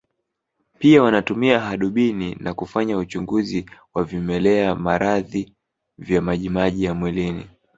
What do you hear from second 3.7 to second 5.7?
wa vimelea maradhi